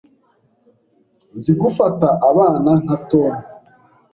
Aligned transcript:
Nzi 1.37 1.51
gufata 1.61 2.07
abana 2.29 2.71
nka 2.81 2.97
Tom. 3.09 3.33